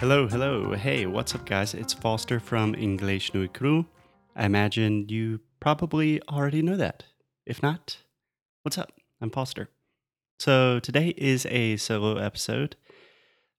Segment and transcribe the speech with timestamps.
[0.00, 0.74] Hello, hello.
[0.74, 1.74] Hey, what's up, guys?
[1.74, 3.84] It's Foster from English Nui Crew.
[4.36, 7.02] I imagine you probably already know that.
[7.44, 7.96] If not,
[8.62, 8.92] what's up?
[9.20, 9.70] I'm Foster.
[10.38, 12.76] So today is a solo episode.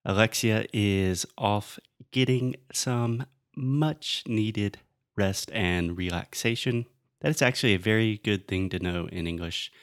[0.06, 1.78] Alexia is off
[2.12, 4.78] getting some much needed
[5.18, 6.86] rest and relaxation.
[7.20, 9.74] That is actually a very good thing to know in English.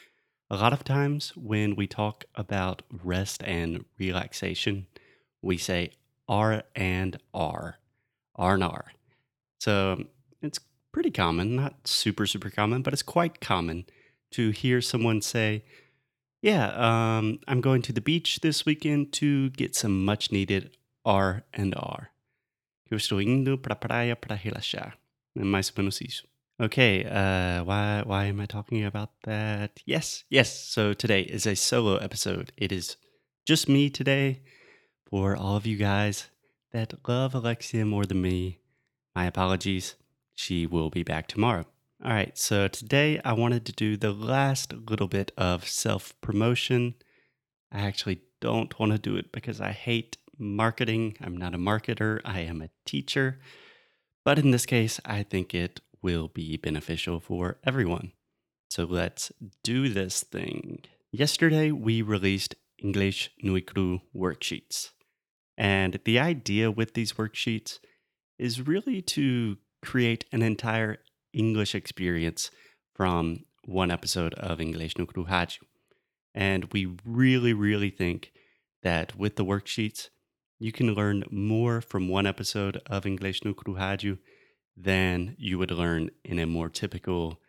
[0.48, 4.86] A lot of times when we talk about rest and relaxation,
[5.42, 5.92] we say
[6.28, 7.78] R and R,
[8.34, 8.92] R and R.
[9.60, 10.04] So
[10.42, 10.60] it's
[10.92, 13.84] pretty common, not super, super common, but it's quite common
[14.32, 15.64] to hear someone say,
[16.42, 21.44] Yeah, um, I'm going to the beach this weekend to get some much needed R
[21.52, 22.10] and R.
[22.90, 24.96] Eu estou indo para praia para relaxar.
[25.36, 26.24] É mais ou menos isso.
[26.58, 29.82] Okay, uh, why why am I talking about that?
[29.84, 30.48] Yes, yes.
[30.48, 32.52] So today is a solo episode.
[32.56, 32.96] It is
[33.44, 34.40] just me today
[35.10, 36.28] for all of you guys
[36.72, 38.58] that love Alexia more than me,
[39.14, 39.94] my apologies.
[40.34, 41.64] She will be back tomorrow.
[42.04, 46.94] All right, so today I wanted to do the last little bit of self promotion.
[47.72, 51.16] I actually don't want to do it because I hate marketing.
[51.22, 53.40] I'm not a marketer, I am a teacher.
[54.24, 58.12] But in this case, I think it will be beneficial for everyone.
[58.68, 59.32] So let's
[59.62, 60.80] do this thing.
[61.12, 64.90] Yesterday, we released English Nui Cru worksheets.
[65.56, 67.78] And the idea with these worksheets
[68.38, 70.98] is really to create an entire
[71.32, 72.50] English experience
[72.94, 75.58] from one episode of English no Kruhaju.
[76.34, 78.32] And we really, really think
[78.82, 80.10] that with the worksheets,
[80.58, 84.18] you can learn more from one episode of English no Kruhaju
[84.76, 87.40] than you would learn in a more typical,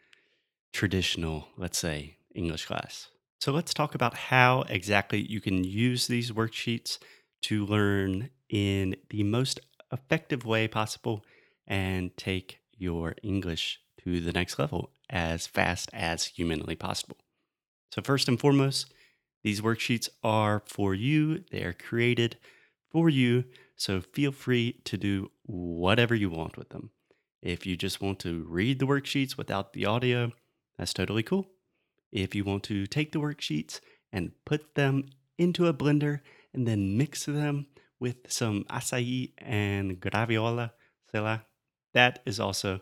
[0.72, 3.10] traditional, let's say, English class.
[3.40, 6.98] So let's talk about how exactly you can use these worksheets
[7.42, 9.60] to learn in the most
[9.92, 11.24] effective way possible
[11.66, 17.18] and take your English to the next level as fast as humanly possible.
[17.92, 18.94] So, first and foremost,
[19.44, 22.38] these worksheets are for you, they are created
[22.92, 23.46] for you.
[23.76, 26.92] So, feel free to do whatever you want with them.
[27.42, 30.32] If you just want to read the worksheets without the audio,
[30.78, 31.48] that's totally cool.
[32.12, 33.80] If you want to take the worksheets
[34.12, 35.06] and put them
[35.38, 36.22] into a blender
[36.58, 37.68] and then mix them
[38.00, 40.72] with some acai and graviola
[41.14, 41.44] sela.
[41.94, 42.82] That is also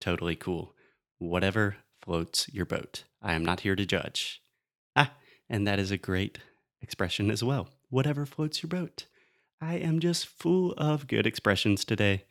[0.00, 0.74] totally cool.
[1.18, 3.04] Whatever floats your boat.
[3.22, 4.42] I am not here to judge.
[4.96, 5.12] Ah,
[5.48, 6.40] and that is a great
[6.80, 7.68] expression as well.
[7.90, 9.06] Whatever floats your boat.
[9.60, 12.24] I am just full of good expressions today.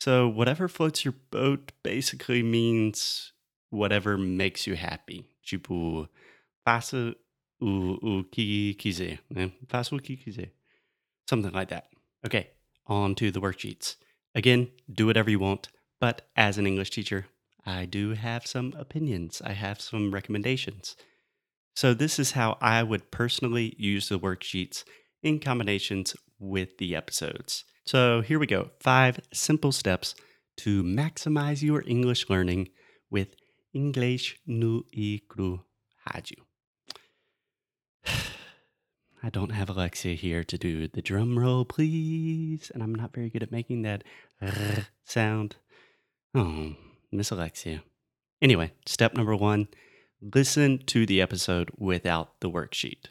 [0.00, 3.32] So, whatever floats your boat basically means
[3.70, 5.28] whatever makes you happy.
[5.46, 6.08] Tipo,
[6.66, 7.14] faça
[7.64, 9.50] o, o que quiser, né?
[9.66, 10.52] Faça o que quiser.
[11.28, 11.88] Something like that.
[12.24, 12.50] Okay,
[12.86, 13.96] on to the worksheets.
[14.34, 15.68] Again, do whatever you want,
[16.00, 17.26] but as an English teacher,
[17.64, 19.40] I do have some opinions.
[19.42, 20.96] I have some recommendations.
[21.74, 24.84] So, this is how I would personally use the worksheets
[25.22, 27.64] in combinations with the episodes.
[27.86, 30.14] So, here we go five simple steps
[30.58, 32.68] to maximize your English learning
[33.10, 33.34] with
[33.72, 34.82] English no
[35.28, 35.64] Cru
[36.06, 36.43] Rádio.
[39.24, 42.70] I don't have Alexia here to do the drum roll, please.
[42.74, 44.04] And I'm not very good at making that
[45.02, 45.56] sound.
[46.34, 46.74] Oh,
[47.10, 47.82] Miss Alexia.
[48.42, 49.68] Anyway, step number one
[50.20, 53.06] listen to the episode without the worksheet.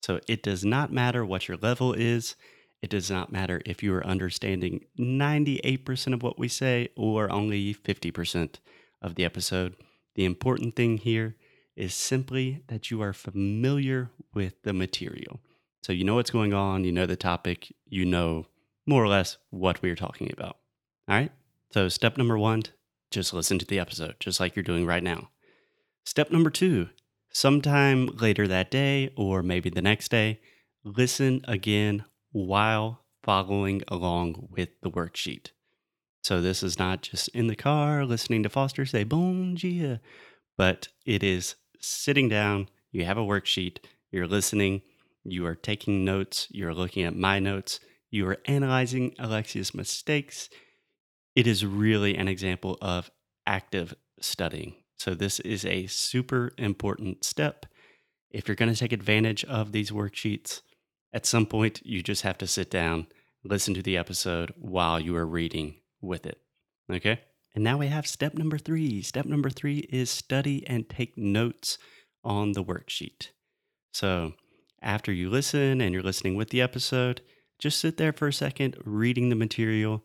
[0.00, 2.36] So it does not matter what your level is.
[2.80, 7.74] It does not matter if you are understanding 98% of what we say or only
[7.74, 8.60] 50%
[9.02, 9.74] of the episode.
[10.14, 11.34] The important thing here
[11.74, 15.40] is simply that you are familiar with the material.
[15.82, 18.46] So you know what's going on, you know the topic, you know
[18.88, 20.56] more or less what we are talking about.
[21.08, 21.30] All right?
[21.72, 22.62] So, step number one,
[23.10, 25.28] just listen to the episode, just like you're doing right now.
[26.04, 26.88] Step number two,
[27.30, 30.40] sometime later that day or maybe the next day,
[30.82, 35.50] listen again while following along with the worksheet.
[36.22, 40.00] So, this is not just in the car listening to Foster say, Bon dia,
[40.56, 43.78] but it is sitting down, you have a worksheet,
[44.10, 44.80] you're listening,
[45.30, 47.80] you are taking notes, you're looking at my notes,
[48.10, 50.48] you are analyzing Alexia's mistakes.
[51.36, 53.10] It is really an example of
[53.46, 54.74] active studying.
[54.96, 57.66] So, this is a super important step.
[58.30, 60.62] If you're going to take advantage of these worksheets,
[61.12, 63.06] at some point you just have to sit down,
[63.44, 66.40] listen to the episode while you are reading with it.
[66.92, 67.20] Okay?
[67.54, 69.02] And now we have step number three.
[69.02, 71.78] Step number three is study and take notes
[72.24, 73.28] on the worksheet.
[73.92, 74.34] So,
[74.82, 77.20] after you listen and you're listening with the episode,
[77.58, 80.04] just sit there for a second reading the material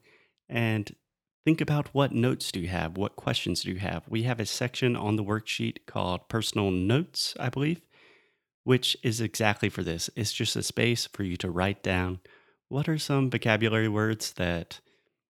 [0.50, 0.96] and
[1.46, 2.98] think about what notes do you have?
[2.98, 4.04] What questions do you have?
[4.08, 7.82] We have a section on the worksheet called personal notes, I believe,
[8.64, 10.10] which is exactly for this.
[10.16, 12.20] It's just a space for you to write down
[12.70, 14.80] what are some vocabulary words that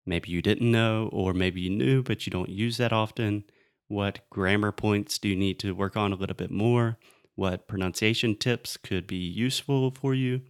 [0.05, 3.45] maybe you didn't know, or maybe you knew, but you don't use that often.
[3.87, 6.97] What grammar points do you need to work on a little bit more?
[7.41, 10.41] What pronunciation tips could be useful for you,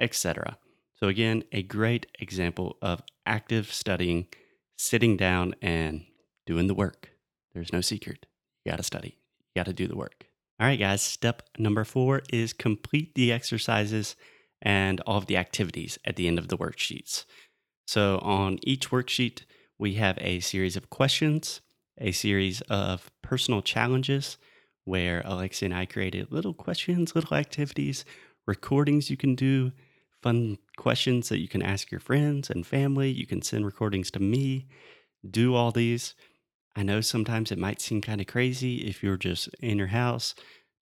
[0.00, 0.58] etc.
[0.96, 4.26] So, again, a great example of active studying,
[4.76, 6.04] sitting down and
[6.44, 7.10] doing the work.
[7.54, 8.26] There's no secret.
[8.64, 10.26] You got to study, you got to do the work.
[10.58, 14.16] All right, guys, step number four is complete the exercises
[14.60, 17.24] and all of the activities at the end of the worksheets.
[17.86, 19.42] So, on each worksheet,
[19.78, 21.60] we have a series of questions,
[21.98, 24.38] a series of personal challenges
[24.84, 28.04] where Alexia and I created little questions, little activities,
[28.46, 29.72] recordings you can do,
[30.22, 33.10] fun questions that you can ask your friends and family.
[33.10, 34.66] You can send recordings to me,
[35.28, 36.14] do all these.
[36.74, 40.34] I know sometimes it might seem kind of crazy if you're just in your house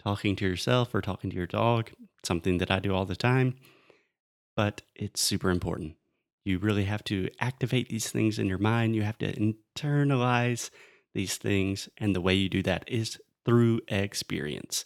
[0.03, 1.91] talking to yourself or talking to your dog,
[2.25, 3.57] something that I do all the time,
[4.57, 5.97] but it's super important.
[6.45, 8.97] You really have to activate these things in your mind.
[8.97, 10.71] You have to internalize
[11.13, 11.89] these things.
[11.99, 14.85] And the way you do that is through experience.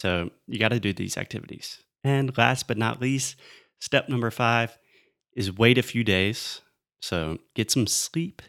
[0.00, 1.78] So you got to do these activities.
[2.02, 3.36] And last but not least,
[3.80, 4.76] step number five
[5.34, 6.60] is wait a few days.
[7.00, 8.42] So get some sleep.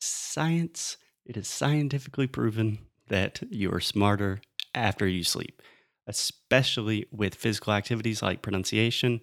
[0.00, 4.40] Science, it is scientifically proven that you are smarter
[4.74, 5.62] after you sleep,
[6.06, 9.20] especially with physical activities like pronunciation.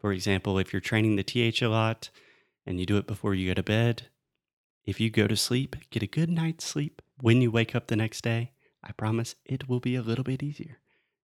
[0.00, 2.10] For example, if you're training the TH a lot
[2.66, 4.08] and you do it before you go to bed,
[4.84, 7.02] if you go to sleep, get a good night's sleep.
[7.20, 10.42] When you wake up the next day, I promise it will be a little bit
[10.42, 10.78] easier.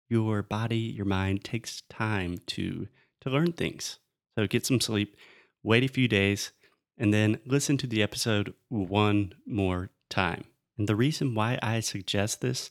[0.10, 2.88] Your body, your mind takes time to
[3.22, 3.98] to learn things.
[4.36, 5.16] So get some sleep,
[5.64, 6.52] wait a few days,
[6.98, 10.46] and then listen to the episode one more time.
[10.78, 12.70] And the reason why I suggest this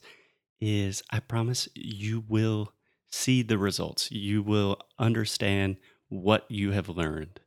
[0.61, 2.73] is I promise you will
[3.09, 4.11] see the results.
[4.11, 5.77] You will understand
[6.09, 7.39] what you have learned.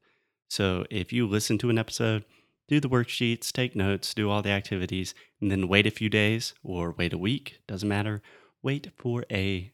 [0.49, 2.25] So if you listen to an episode,
[2.69, 6.55] do the worksheets, take notes, do all the activities, and then wait a few days
[6.63, 8.23] or wait a week, doesn't matter.
[8.63, 9.73] Wait for a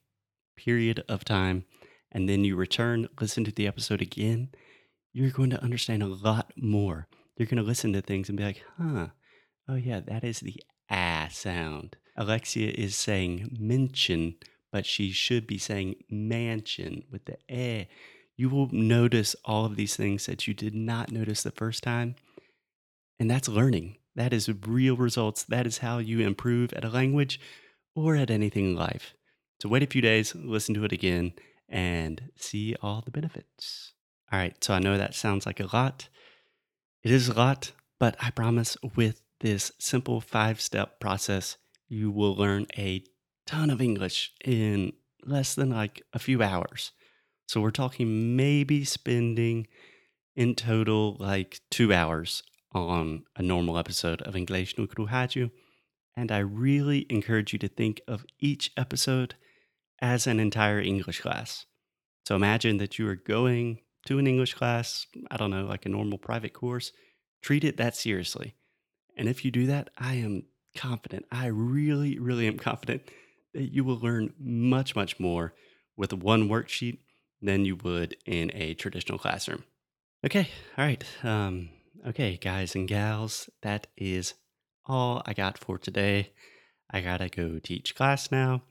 [0.56, 1.64] period of time
[2.12, 4.50] and then you return, listen to the episode again,
[5.12, 7.08] you're going to understand a lot more.
[7.37, 9.08] You're going to listen to things and be like, huh,
[9.69, 11.96] oh yeah, that is the ah sound.
[12.17, 14.37] Alexia is saying mention,
[14.70, 17.87] but she should be saying mansion with the eh
[18.37, 22.17] you will notice all of these things that you did not notice the first time.
[23.19, 23.96] And that's learning.
[24.16, 25.44] That is real results.
[25.44, 27.40] That is how you improve at a language
[27.94, 29.14] or at anything in life.
[29.61, 31.32] So wait a few days, listen to it again,
[31.69, 33.93] and see all the benefits.
[34.32, 36.08] All right, so I know that sounds like a lot.
[37.03, 41.56] It is a lot, but I promise with this simple five step process,
[41.88, 43.05] you will learn a
[43.46, 44.93] ton of English in
[45.24, 46.93] less than like a few hours.
[47.46, 49.67] So we're talking maybe spending
[50.34, 52.43] in total like two hours
[52.74, 55.50] on a normal episode of English no Kruhaju.
[56.16, 59.34] And I really encourage you to think of each episode
[60.00, 61.66] as an entire English class.
[62.26, 65.88] So imagine that you are going to an English class, I don't know, like a
[65.90, 66.93] normal private course.
[67.43, 68.54] Treat it that seriously.
[69.16, 70.44] And if you do that, I am
[70.76, 73.02] confident, I really, really am confident
[73.52, 75.54] that you will learn much, much more
[75.96, 76.98] with one worksheet
[77.40, 79.64] than you would in a traditional classroom.
[80.24, 81.04] Okay, all right.
[81.22, 81.69] Um,
[82.06, 84.34] okay, guys and gals, that is
[84.87, 86.32] all I got for today.
[86.91, 88.63] I gotta go teach class now.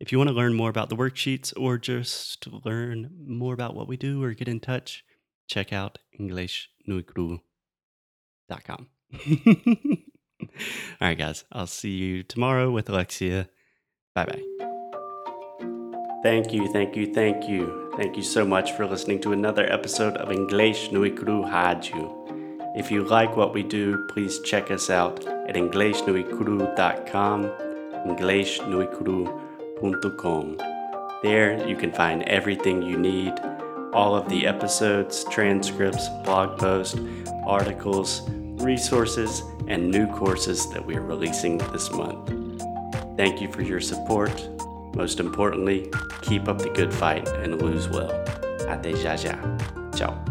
[0.00, 3.88] If you want to learn more about the worksheets or just learn more about what
[3.88, 5.04] we do or get in touch,
[5.48, 7.40] check out EnglishNuikru.com.
[11.00, 13.48] All right, guys, I'll see you tomorrow with Alexia.
[14.14, 14.42] Bye bye.
[16.22, 17.92] Thank you, thank you, thank you.
[17.96, 22.17] Thank you so much for listening to another episode of English Nuikru Haju.
[22.78, 27.44] If you like what we do, please check us out at EnglishNuikru.com,
[28.06, 30.56] EnglishNuikru.com.
[31.24, 33.34] There, you can find everything you need
[33.92, 37.00] all of the episodes, transcripts, blog posts,
[37.44, 38.22] articles,
[38.62, 42.32] resources, and new courses that we are releasing this month.
[43.16, 44.48] Thank you for your support.
[44.94, 45.90] Most importantly,
[46.22, 48.12] keep up the good fight and lose well.
[48.68, 49.36] Até já já.
[49.96, 50.27] Ciao.